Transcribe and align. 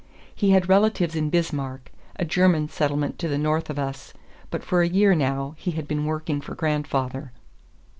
He 0.33 0.49
had 0.49 0.67
relatives 0.67 1.15
in 1.15 1.29
Bismarck, 1.29 1.91
a 2.15 2.25
German 2.25 2.69
settlement 2.69 3.19
to 3.19 3.27
the 3.27 3.37
north 3.37 3.69
of 3.69 3.77
us, 3.77 4.13
but 4.49 4.63
for 4.63 4.81
a 4.81 4.87
year 4.89 5.13
now 5.13 5.53
he 5.59 5.69
had 5.73 5.87
been 5.87 6.05
working 6.05 6.41
for 6.41 6.55
grandfather. 6.55 7.31